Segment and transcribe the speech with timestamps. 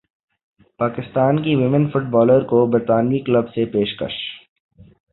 [0.79, 4.15] پاکستان کی women footballer کو برطانوی کلب سے پیشکش